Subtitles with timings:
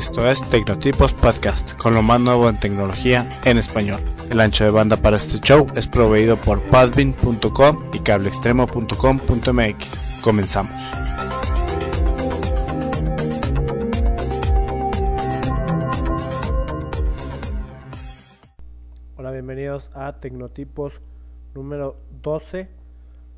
[0.00, 4.00] Esto es Tecnotipos Podcast, con lo más nuevo en tecnología en español.
[4.30, 10.22] El ancho de banda para este show es proveído por padbin.com y cableextremo.com.mx.
[10.24, 10.72] Comenzamos.
[19.18, 21.02] Hola, bienvenidos a Tecnotipos
[21.54, 22.70] número 12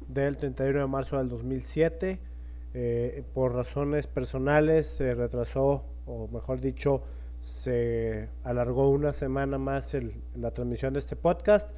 [0.06, 2.20] del 31 de marzo del 2007.
[2.74, 7.02] Eh, por razones personales se retrasó, o mejor dicho,
[7.40, 11.68] se alargó una semana más el, la transmisión de este podcast,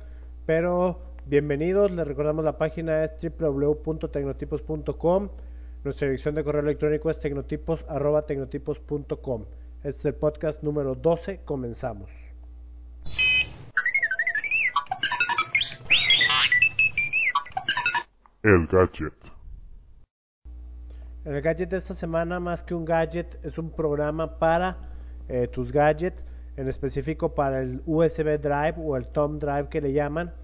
[0.46, 5.28] pero bienvenidos, les recordamos la página es www.tecnotipos.com,
[5.84, 9.44] nuestra dirección de correo electrónico es tecnotipos.com.
[9.82, 12.10] Este es el podcast número 12, comenzamos.
[18.42, 19.23] El gadget.
[21.24, 24.76] El gadget de esta semana, más que un gadget, es un programa para
[25.26, 26.22] eh, tus gadgets,
[26.58, 30.34] en específico para el USB Drive o el Thumb Drive que le llaman.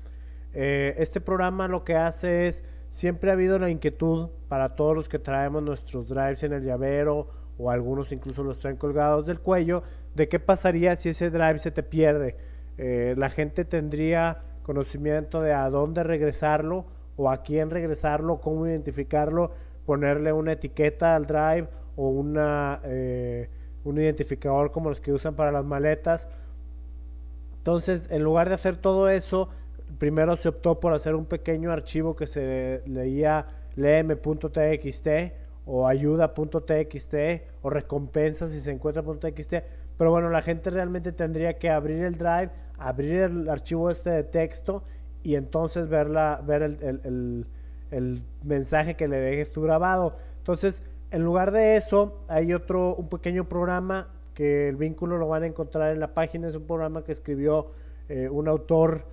[0.55, 5.11] Eh, este programa lo que hace es, siempre ha habido la inquietud para todos los
[5.11, 9.83] que traemos nuestros drives en el llavero o algunos incluso los traen colgados del cuello,
[10.15, 12.37] de qué pasaría si ese drive se te pierde.
[12.79, 16.87] Eh, la gente tendría conocimiento de a dónde regresarlo
[17.19, 19.53] o a quién regresarlo, cómo identificarlo,
[19.91, 23.49] ponerle una etiqueta al drive o una, eh,
[23.83, 26.29] un identificador como los que usan para las maletas.
[27.57, 29.49] Entonces, en lugar de hacer todo eso,
[29.99, 35.09] primero se optó por hacer un pequeño archivo que se leía lm.txt
[35.67, 37.15] o ayuda.txt
[37.63, 39.55] o recompensa si se encuentra .txt.
[39.99, 44.23] Pero bueno, la gente realmente tendría que abrir el drive, abrir el archivo este de
[44.23, 44.85] texto
[45.25, 47.47] y entonces verla, ver el, el, el,
[47.91, 50.17] el, mensaje que le dejes tú grabado.
[50.39, 55.43] Entonces, en lugar de eso, hay otro, un pequeño programa que el vínculo lo van
[55.43, 56.49] a encontrar en la página.
[56.49, 57.73] Es un programa que escribió
[58.09, 59.05] eh, un autor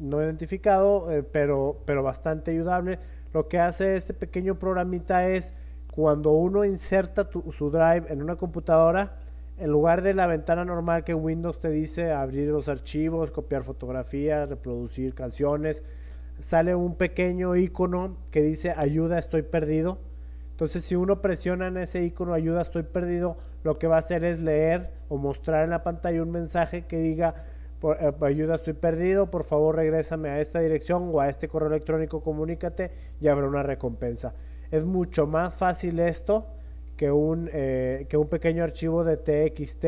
[0.00, 2.98] no identificado, eh, pero, pero bastante ayudable.
[3.32, 5.52] Lo que hace este pequeño programita es
[5.94, 9.16] cuando uno inserta tu, su drive en una computadora,
[9.58, 14.48] en lugar de la ventana normal que Windows te dice abrir los archivos, copiar fotografías,
[14.48, 15.82] reproducir canciones,
[16.40, 19.98] sale un pequeño icono que dice ayuda estoy perdido.
[20.52, 24.24] Entonces si uno presiona en ese icono ayuda estoy perdido, lo que va a hacer
[24.24, 27.34] es leer o mostrar en la pantalla un mensaje que diga
[27.82, 32.22] eh, ayuda estoy perdido, por favor regrésame a esta dirección o a este correo electrónico,
[32.22, 32.90] comunícate
[33.20, 34.32] y habrá una recompensa.
[34.70, 36.46] Es mucho más fácil esto
[36.96, 39.84] que un, eh, que un pequeño archivo de TXT.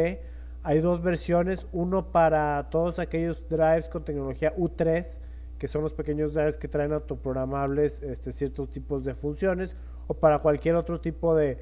[0.63, 5.07] Hay dos versiones, uno para todos aquellos drives con tecnología U3,
[5.59, 10.39] que son los pequeños drives que traen autoprogramables este, ciertos tipos de funciones, o para
[10.41, 11.59] cualquier otro tipo de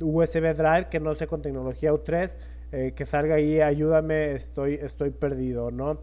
[0.00, 2.36] USB drive que no sea con tecnología U3,
[2.76, 5.98] eh, que salga ahí, ayúdame, estoy, estoy perdido, ¿no?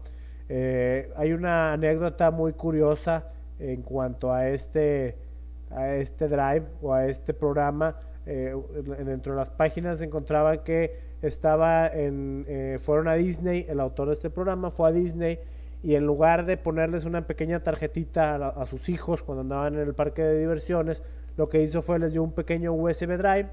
[0.48, 3.24] Eh, hay una anécdota muy curiosa
[3.58, 5.18] en cuanto a este
[5.70, 7.96] a este drive o a este programa
[8.26, 8.54] eh,
[9.04, 14.08] dentro de las páginas se encontraba que estaba en eh, fueron a Disney el autor
[14.08, 15.38] de este programa fue a Disney
[15.82, 19.80] y en lugar de ponerles una pequeña tarjetita a, a, sus hijos cuando andaban en
[19.80, 21.02] el parque de diversiones
[21.36, 23.48] lo que hizo fue les dio un pequeño USB drive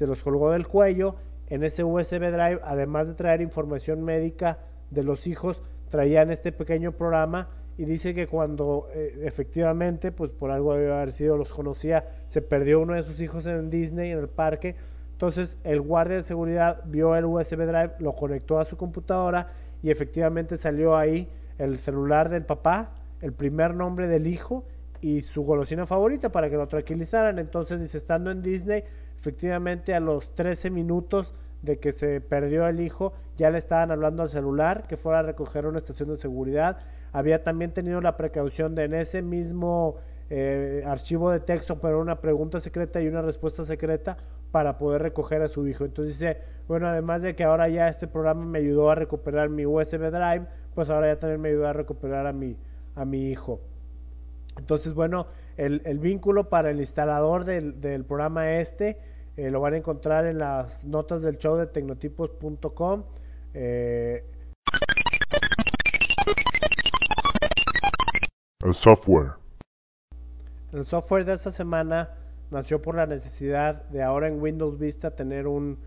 [0.00, 1.16] se los colgó del cuello.
[1.48, 4.58] En ese USB drive además de traer información médica
[4.90, 7.48] de los hijos traían este pequeño programa
[7.80, 12.42] y dice que cuando eh, efectivamente, pues por algo debe haber sido, los conocía, se
[12.42, 14.76] perdió uno de sus hijos en Disney, en el parque,
[15.12, 19.52] entonces el guardia de seguridad vio el USB drive, lo conectó a su computadora
[19.82, 21.26] y efectivamente salió ahí
[21.56, 22.90] el celular del papá,
[23.22, 24.66] el primer nombre del hijo
[25.00, 27.38] y su golosina favorita para que lo tranquilizaran.
[27.38, 28.84] Entonces dice, estando en Disney,
[29.18, 34.22] efectivamente a los 13 minutos de que se perdió el hijo, ya le estaban hablando
[34.22, 36.76] al celular que fuera a recoger una estación de seguridad
[37.12, 39.96] había también tenido la precaución de en ese mismo
[40.30, 44.16] eh, archivo de texto poner una pregunta secreta y una respuesta secreta
[44.52, 45.84] para poder recoger a su hijo.
[45.84, 49.66] Entonces dice, bueno, además de que ahora ya este programa me ayudó a recuperar mi
[49.66, 52.56] USB drive, pues ahora ya también me ayudó a recuperar a mi,
[52.94, 53.60] a mi hijo.
[54.56, 58.98] Entonces, bueno, el, el vínculo para el instalador del, del programa este
[59.36, 63.04] eh, lo van a encontrar en las notas del show de tecnotipos.com.
[68.62, 69.32] El software.
[70.72, 72.10] El software de esta semana
[72.50, 75.78] nació por la necesidad de ahora en Windows Vista tener un,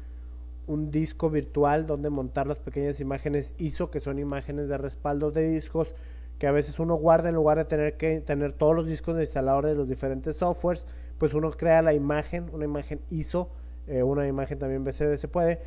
[0.89, 5.93] disco virtual donde montar las pequeñas imágenes ISO, que son imágenes de respaldo de discos,
[6.39, 9.23] que a veces uno guarda en lugar de tener que tener todos los discos de
[9.23, 10.85] instalador de los diferentes softwares,
[11.19, 13.49] pues uno crea la imagen, una imagen ISO
[13.87, 15.59] eh, una imagen también BCD se puede,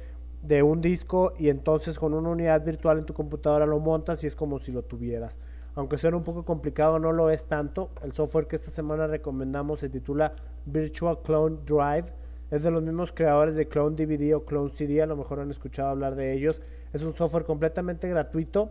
[0.43, 4.27] de un disco y entonces con una unidad virtual en tu computadora lo montas y
[4.27, 5.37] es como si lo tuvieras.
[5.77, 7.91] Aunque suena un poco complicado, no lo es tanto.
[8.03, 10.33] El software que esta semana recomendamos se titula
[10.65, 12.07] Virtual Clone Drive.
[12.51, 15.51] Es de los mismos creadores de Clone DVD o Clone CD, a lo mejor han
[15.51, 16.63] escuchado hablar de ellos.
[16.95, 18.71] Es un software completamente gratuito.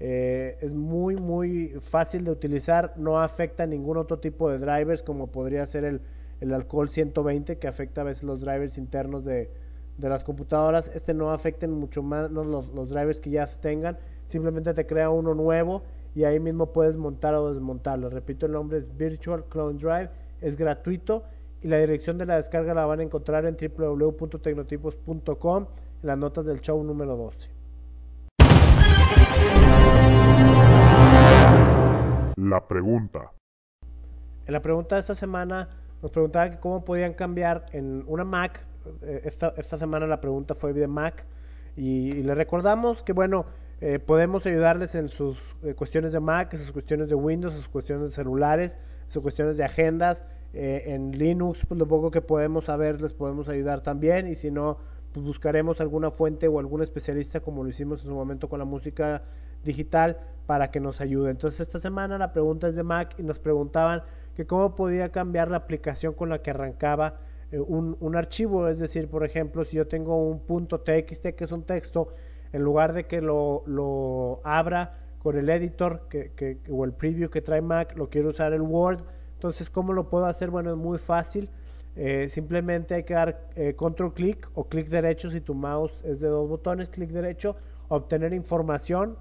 [0.00, 5.02] Eh, es muy muy fácil de utilizar, no afecta a ningún otro tipo de drivers
[5.02, 6.00] como podría ser el,
[6.40, 9.50] el alcohol 120 que afecta a veces los drivers internos de,
[9.98, 10.90] de las computadoras.
[10.94, 13.98] Este no afecta mucho más los, los drivers que ya tengan,
[14.28, 15.82] simplemente te crea uno nuevo
[16.16, 18.08] y ahí mismo puedes montar o desmontarlo.
[18.08, 20.08] Repito, el nombre es Virtual Clone Drive,
[20.40, 21.24] es gratuito
[21.60, 25.66] y la dirección de la descarga la van a encontrar en www.tecnotipos.com
[26.02, 27.50] en las notas del show número 12.
[32.36, 33.30] La pregunta.
[34.46, 35.68] En la pregunta de esta semana
[36.00, 38.64] nos preguntaban que cómo podían cambiar en una Mac.
[39.02, 41.26] Eh, esta, esta semana la pregunta fue de Mac
[41.76, 43.44] y, y le recordamos que bueno,
[43.80, 47.68] eh, podemos ayudarles en sus eh, cuestiones de Mac, en sus cuestiones de Windows, sus
[47.68, 48.76] cuestiones de celulares,
[49.08, 50.24] sus cuestiones de agendas.
[50.54, 54.28] Eh, en Linux, pues lo poco que podemos saber les podemos ayudar también.
[54.28, 54.78] Y si no,
[55.12, 58.64] pues buscaremos alguna fuente o algún especialista, como lo hicimos en su momento con la
[58.64, 59.22] música
[59.62, 61.30] digital, para que nos ayude.
[61.30, 64.02] Entonces, esta semana la pregunta es de Mac y nos preguntaban
[64.34, 67.18] que cómo podía cambiar la aplicación con la que arrancaba
[67.52, 68.68] un, un archivo.
[68.68, 72.14] Es decir, por ejemplo, si yo tengo un punto .txt que es un texto
[72.56, 77.28] en lugar de que lo, lo abra con el editor que, que, o el preview
[77.28, 79.00] que trae Mac, lo quiero usar el Word.
[79.34, 80.48] Entonces, ¿cómo lo puedo hacer?
[80.48, 81.50] Bueno, es muy fácil.
[81.96, 86.18] Eh, simplemente hay que dar eh, control clic o clic derecho si tu mouse es
[86.18, 87.56] de dos botones, clic derecho,
[87.88, 89.16] obtener información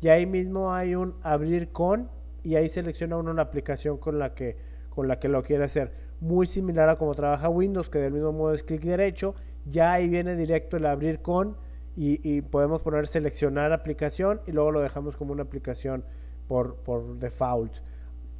[0.00, 2.08] y ahí mismo hay un abrir con
[2.42, 4.56] y ahí selecciona uno la aplicación con la que
[4.90, 5.92] con la que lo quiere hacer.
[6.20, 10.08] Muy similar a como trabaja Windows, que del mismo modo es clic derecho, ya ahí
[10.08, 11.56] viene directo el abrir con
[11.96, 16.04] y, podemos poner seleccionar aplicación y luego lo dejamos como una aplicación
[16.48, 17.72] por, por default.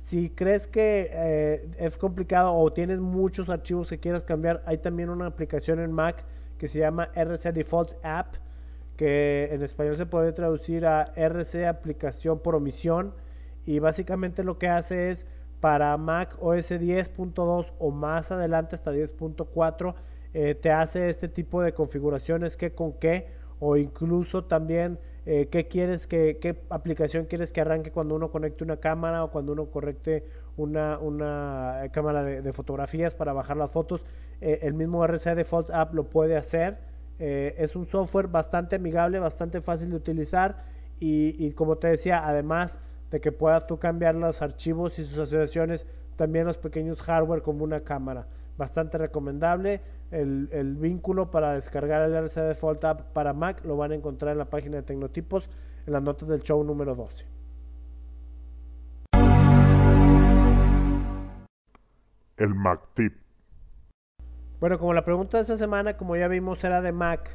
[0.03, 5.11] Si crees que eh, es complicado o tienes muchos archivos que quieras cambiar, hay también
[5.11, 6.25] una aplicación en Mac
[6.59, 8.35] que se llama RC Default App,
[8.97, 13.13] que en español se puede traducir a RC Aplicación por Omisión.
[13.67, 15.27] Y básicamente lo que hace es
[15.61, 19.95] para Mac OS 10.2 o más adelante hasta 10.4,
[20.33, 23.29] eh, te hace este tipo de configuraciones que con qué
[23.61, 28.79] o incluso también eh, qué quieres qué aplicación quieres que arranque cuando uno conecte una
[28.79, 30.25] cámara o cuando uno conecte
[30.57, 34.05] una, una cámara de, fotografías para bajar las fotos
[34.41, 36.79] eh, el mismo RC Default App lo puede hacer
[37.19, 40.65] eh, es un software bastante amigable bastante fácil de utilizar
[40.99, 42.79] y, y como te decía además
[43.11, 45.87] de que puedas tú cambiar los archivos y sus asociaciones
[46.17, 48.27] también los pequeños hardware como una cámara
[48.61, 49.81] bastante recomendable.
[50.11, 54.33] El, el, vínculo para descargar el RC Default App para Mac lo van a encontrar
[54.33, 55.49] en la página de Tecnotipos
[55.87, 57.27] en las notas del show número 12.
[62.39, 63.13] El Mac Tip.
[64.59, 67.31] Bueno, como la pregunta de esta semana, como ya vimos, era de Mac,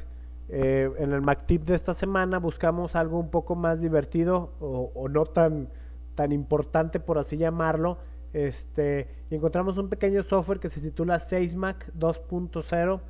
[0.48, 4.92] eh, en el Mac Tip de esta semana buscamos algo un poco más divertido o,
[4.94, 5.68] o no tan,
[6.14, 7.98] tan importante, por así llamarlo
[8.36, 13.00] este, y encontramos un pequeño software que se titula 6Mac 2.0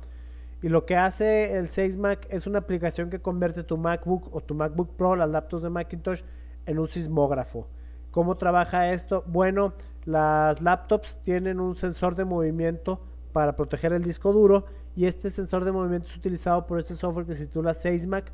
[0.61, 4.55] y lo que hace el 6Mac es una aplicación que convierte tu MacBook o tu
[4.55, 6.21] MacBook Pro, las laptops de Macintosh,
[6.65, 7.67] en un sismógrafo.
[8.11, 9.25] ¿Cómo trabaja esto?
[9.27, 9.73] Bueno,
[10.05, 13.01] las laptops tienen un sensor de movimiento
[13.33, 14.65] para proteger el disco duro
[14.95, 18.27] y este sensor de movimiento es utilizado por este software que se titula 6Mac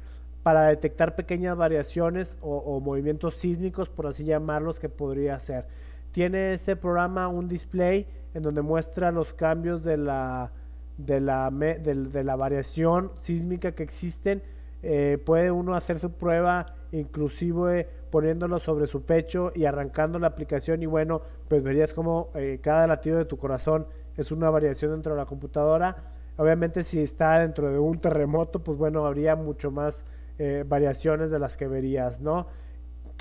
[0.44, 5.66] para detectar pequeñas variaciones o, o movimientos sísmicos, por así llamarlos, que podría hacer
[6.14, 10.52] tiene este programa un display en donde muestra los cambios de la,
[10.98, 14.42] de la, de, la variación sísmica que existen.
[14.84, 20.84] Eh, puede uno hacer su prueba inclusive poniéndolo sobre su pecho y arrancando la aplicación
[20.84, 25.14] y bueno, pues verías como eh, cada latido de tu corazón es una variación dentro
[25.14, 25.96] de la computadora.
[26.38, 30.06] Obviamente si está dentro de un terremoto, pues bueno, habría mucho más
[30.38, 32.46] eh, variaciones de las que verías, ¿no?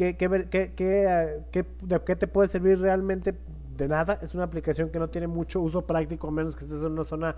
[0.02, 3.34] ¿Qué, qué, qué, qué, de qué te puede servir realmente?
[3.76, 6.82] De nada, es una aplicación que no tiene mucho uso práctico, a menos que estés
[6.82, 7.36] en una zona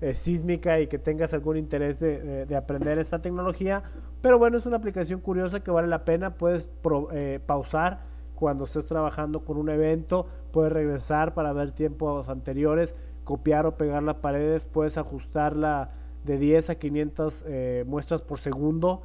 [0.00, 3.84] eh, sísmica y que tengas algún interés de, de, aprender esta tecnología.
[4.22, 6.34] Pero bueno, es una aplicación curiosa que vale la pena.
[6.34, 6.68] Puedes
[7.12, 8.00] eh, pausar
[8.34, 14.02] cuando estés trabajando con un evento, puedes regresar para ver tiempos anteriores, copiar o pegar
[14.02, 15.90] las paredes, puedes ajustarla
[16.24, 19.02] de 10 a 500 eh, muestras por segundo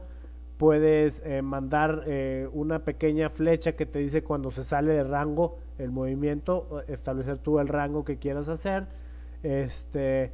[0.58, 5.58] puedes eh, mandar eh, una pequeña flecha que te dice cuando se sale de rango
[5.78, 8.88] el movimiento, establecer tú el rango que quieras hacer.
[9.44, 10.32] Este,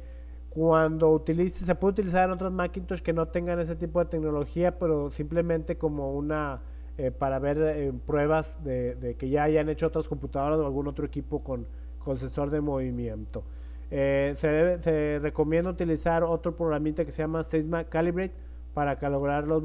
[0.50, 4.78] cuando utilice, se puede utilizar en otras Macintosh que no tengan ese tipo de tecnología,
[4.78, 6.60] pero simplemente como una
[6.98, 11.06] eh, para ver eh, pruebas de, que ya hayan hecho otras computadoras o algún otro
[11.06, 11.66] equipo con,
[11.98, 13.44] con sensor de movimiento.
[13.90, 18.34] Eh, se, recomienda utilizar otro programita que se llama Seisma Calibrate
[18.74, 19.62] para calibrar los,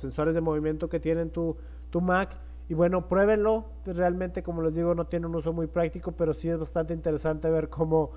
[0.00, 1.56] sensores de movimiento que tiene tu,
[2.00, 2.36] Mac.
[2.68, 3.64] Y bueno, pruébenlo.
[3.86, 7.50] Realmente, como les digo, no tiene un uso muy práctico, pero sí es bastante interesante
[7.50, 8.10] ver cómo,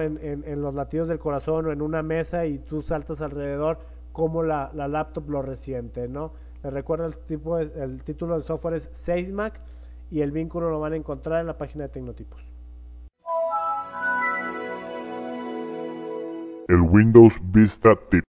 [0.00, 3.78] en, los latidos del corazón o en una mesa y tú saltas alrededor,
[4.12, 6.32] cómo la, la laptop lo resiente, ¿no?
[6.62, 9.60] Les recuerdo el, tipo el título del software es Seismac
[10.10, 12.44] y el vínculo lo van a encontrar en la página de Tecnotipos.
[16.68, 18.29] El Windows Vista Tip.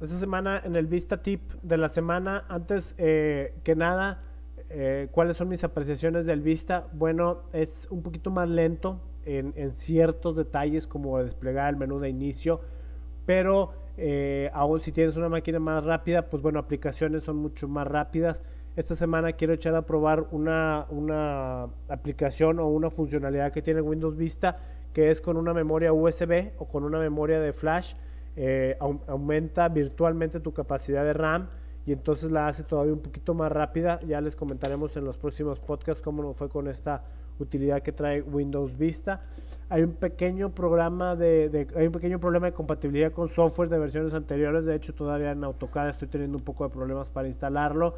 [0.00, 4.22] Esta semana en el Vista Tip de la semana, antes eh, que nada,
[4.70, 6.86] eh, ¿cuáles son mis apreciaciones del Vista?
[6.92, 12.10] Bueno, es un poquito más lento en, en ciertos detalles como desplegar el menú de
[12.10, 12.60] inicio,
[13.26, 17.88] pero eh, aún si tienes una máquina más rápida, pues bueno, aplicaciones son mucho más
[17.88, 18.44] rápidas.
[18.76, 24.16] Esta semana quiero echar a probar una, una aplicación o una funcionalidad que tiene Windows
[24.16, 24.58] Vista,
[24.92, 27.94] que es con una memoria USB o con una memoria de flash.
[28.40, 28.76] Eh,
[29.08, 31.48] aumenta virtualmente tu capacidad de RAM
[31.86, 33.98] y entonces la hace todavía un poquito más rápida.
[34.06, 37.02] Ya les comentaremos en los próximos podcasts cómo fue con esta
[37.40, 39.22] utilidad que trae Windows Vista.
[39.70, 43.78] Hay un pequeño programa de, de, hay un pequeño problema de compatibilidad con software de
[43.80, 44.64] versiones anteriores.
[44.64, 47.96] De hecho, todavía en AutoCAD estoy teniendo un poco de problemas para instalarlo.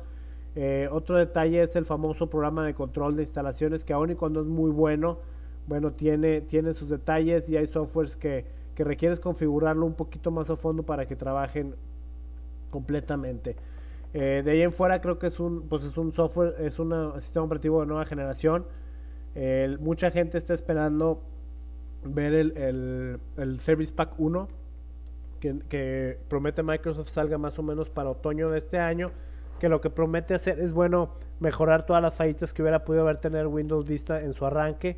[0.56, 4.40] Eh, otro detalle es el famoso programa de control de instalaciones que aun y cuando
[4.40, 5.18] es muy bueno,
[5.66, 8.47] bueno, tiene, tiene sus detalles y hay softwares que,
[8.81, 11.75] que requieres configurarlo un poquito más a fondo para que trabajen
[12.71, 13.55] completamente.
[14.15, 17.13] Eh, de ahí en fuera creo que es un, pues es un software, es un
[17.21, 18.65] sistema operativo de nueva generación.
[19.81, 21.21] Mucha gente está esperando
[22.05, 24.49] ver el, el, Service Pack 1
[25.41, 29.11] que, que, promete Microsoft salga más o menos para otoño de este año,
[29.59, 33.19] que lo que promete hacer es, bueno, mejorar todas las fallitas que hubiera podido haber
[33.19, 34.97] tener Windows Vista en su arranque.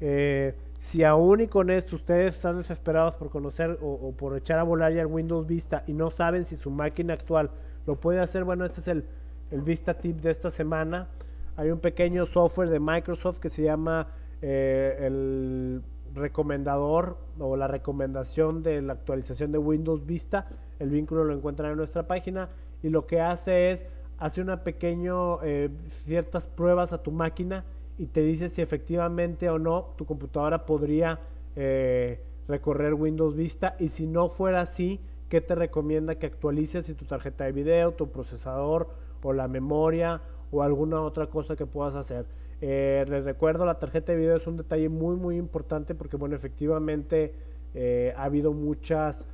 [0.00, 4.62] Eh, si aún y con esto ustedes están desesperados por conocer o, por echar a
[4.62, 7.50] volar ya el Windows Vista y no saben si su máquina actual
[7.86, 9.04] lo puede hacer, bueno, este es el,
[9.50, 11.08] el Vista Tip de esta semana.
[11.56, 14.08] Hay un pequeño software de Microsoft que se llama
[14.42, 15.82] eh, el
[16.14, 20.48] recomendador o la recomendación de la actualización de Windows Vista.
[20.78, 22.50] El vínculo lo encuentran en nuestra página
[22.82, 23.86] y lo que hace es
[24.18, 25.70] hace una pequeño eh,
[26.04, 27.64] ciertas pruebas a tu máquina
[27.98, 31.20] y te dice si efectivamente o no tu computadora podría
[31.56, 36.94] eh, recorrer Windows Vista y si no fuera así, ¿qué te recomienda que actualices si
[36.94, 38.88] tu tarjeta de video, tu procesador
[39.22, 40.20] o la memoria
[40.50, 42.26] o alguna otra cosa que puedas hacer?
[42.60, 46.34] Eh, les recuerdo, la tarjeta de video es un detalle muy muy importante porque bueno,
[46.34, 47.32] efectivamente
[47.74, 49.24] eh, ha habido muchas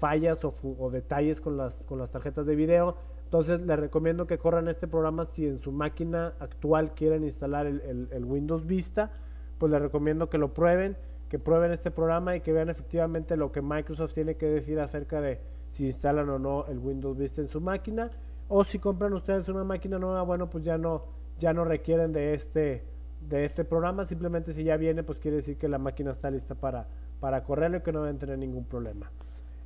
[0.00, 2.96] fallas o, o, detalles con las, con las tarjetas de video.
[3.34, 8.08] Entonces les recomiendo que corran este programa si en su máquina actual quieren instalar el,
[8.12, 9.10] el, Windows Vista,
[9.58, 10.96] pues les recomiendo que lo prueben,
[11.28, 15.20] que prueben este programa y que vean efectivamente lo que Microsoft tiene que decir acerca
[15.20, 15.40] de
[15.72, 18.12] si instalan o no el Windows Vista en su máquina.
[18.46, 21.02] O si compran ustedes una máquina nueva, bueno, pues ya no
[21.40, 22.84] ya no requieren de este
[23.20, 26.54] de este programa, simplemente si ya viene, pues quiere decir que la máquina está lista
[26.54, 26.86] para,
[27.18, 29.10] para correrlo y que no deben tener ningún problema.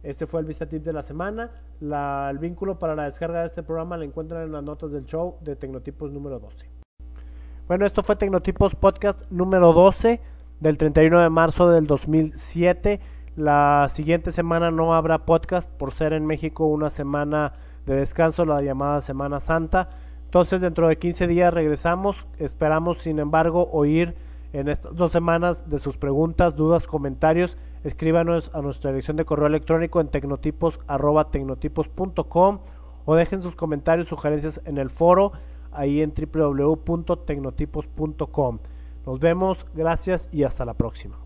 [0.03, 1.51] Este fue el Vista Tip de la semana.
[1.81, 5.05] La, el vínculo para la descarga de este programa lo encuentran en las notas del
[5.07, 6.67] show de Tecnotipos número 12.
[7.67, 10.21] Bueno, esto fue Tecnotipos Podcast número 12
[10.61, 13.01] del 31 de marzo del 2007.
[13.37, 17.53] La siguiente semana no habrá podcast por ser en México una semana
[17.87, 19.91] de descanso, la llamada Semana Santa.
[20.25, 22.27] Entonces dentro de 15 días regresamos.
[22.39, 24.15] Esperamos, sin embargo, oír
[24.53, 27.57] en estas dos semanas de sus preguntas, dudas, comentarios.
[27.85, 32.59] Escríbanos a nuestra dirección de correo electrónico en tecnotipos.com
[33.05, 35.31] o dejen sus comentarios, sugerencias en el foro
[35.73, 38.59] ahí en www.tecnotipos.com.
[39.07, 41.17] Nos vemos, gracias y hasta la próxima.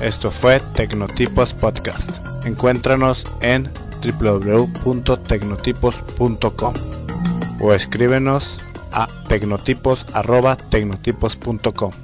[0.00, 2.24] Esto fue Tecnotipos Podcast.
[2.46, 3.68] Encuéntranos en
[4.02, 6.74] www.tecnotipos.com
[7.60, 8.62] o escríbenos
[8.92, 12.03] a tecnotipos.tecnotipos.com.